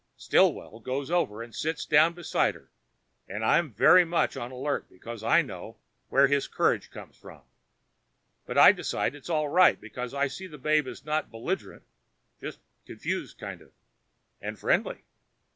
Stillwell 0.17 0.79
goes 0.79 1.11
over 1.11 1.43
and 1.43 1.53
sits 1.53 1.85
down 1.85 2.13
beside 2.13 2.55
her 2.55 2.71
and 3.27 3.45
I'm 3.45 3.71
very 3.71 4.03
much 4.03 4.35
on 4.35 4.49
the 4.49 4.55
alert, 4.55 4.89
because 4.89 5.21
I 5.23 5.43
know 5.43 5.77
where 6.09 6.25
his 6.25 6.47
courage 6.47 6.89
comes 6.89 7.15
from. 7.15 7.43
But 8.47 8.57
I 8.57 8.71
decide 8.71 9.13
it's 9.13 9.29
all 9.29 9.49
right, 9.49 9.79
because 9.79 10.15
I 10.15 10.25
see 10.25 10.47
the 10.47 10.57
babe 10.57 10.87
is 10.87 11.05
not 11.05 11.29
belligerent, 11.29 11.83
just 12.39 12.61
confused 12.87 13.37
kind 13.37 13.61
of. 13.61 13.73
And 14.41 14.57
friendly. 14.57 15.03